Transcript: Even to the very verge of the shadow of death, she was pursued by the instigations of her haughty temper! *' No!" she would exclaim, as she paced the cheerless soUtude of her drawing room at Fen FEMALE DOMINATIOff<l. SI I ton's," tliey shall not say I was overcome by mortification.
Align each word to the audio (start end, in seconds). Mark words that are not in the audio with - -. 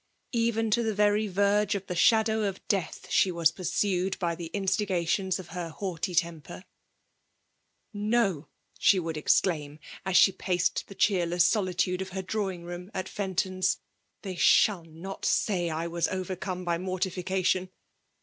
Even 0.33 0.71
to 0.71 0.81
the 0.81 0.95
very 0.95 1.27
verge 1.27 1.75
of 1.75 1.85
the 1.85 1.93
shadow 1.95 2.41
of 2.43 2.67
death, 2.67 3.05
she 3.11 3.31
was 3.31 3.51
pursued 3.51 4.17
by 4.17 4.33
the 4.33 4.47
instigations 4.51 5.37
of 5.37 5.49
her 5.49 5.69
haughty 5.69 6.15
temper! 6.15 6.65
*' 7.39 7.93
No!" 8.15 8.47
she 8.79 8.97
would 8.97 9.15
exclaim, 9.15 9.77
as 10.03 10.17
she 10.17 10.31
paced 10.31 10.85
the 10.87 10.95
cheerless 10.95 11.47
soUtude 11.47 12.01
of 12.01 12.09
her 12.17 12.23
drawing 12.23 12.63
room 12.63 12.89
at 12.95 13.07
Fen 13.07 13.35
FEMALE 13.35 13.61
DOMINATIOff<l. 13.61 13.61
SI 13.63 13.77
I 13.77 13.77
ton's," 13.77 13.77
tliey 14.23 14.37
shall 14.39 14.85
not 14.85 15.23
say 15.23 15.69
I 15.69 15.85
was 15.85 16.07
overcome 16.07 16.65
by 16.65 16.79
mortification. 16.79 17.69